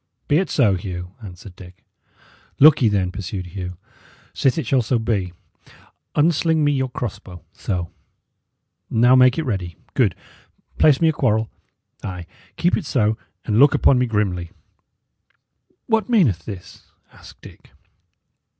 "Be 0.27 0.37
it 0.39 0.49
so, 0.49 0.73
Hugh," 0.77 1.11
answered 1.21 1.55
Dick. 1.55 1.85
"Look 2.59 2.81
ye, 2.81 2.89
then," 2.89 3.11
pursued 3.11 3.45
Hugh. 3.45 3.77
"Sith 4.33 4.57
it 4.57 4.65
shall 4.65 4.81
so 4.81 4.97
be, 4.97 5.31
unsling 6.15 6.63
me 6.63 6.71
your 6.71 6.89
cross 6.89 7.19
bow 7.19 7.43
so: 7.53 7.91
now 8.89 9.13
make 9.15 9.37
it 9.37 9.43
ready 9.43 9.75
good; 9.93 10.15
place 10.79 11.01
me 11.01 11.09
a 11.09 11.13
quarrel. 11.13 11.51
Ay, 12.03 12.25
keep 12.57 12.75
it 12.75 12.85
so, 12.87 13.15
and 13.45 13.59
look 13.59 13.75
upon 13.75 13.99
me 13.99 14.07
grimly." 14.07 14.49
"What 15.85 16.09
meaneth 16.09 16.45
this?" 16.45 16.87
asked 17.13 17.39
Dick. 17.43 17.69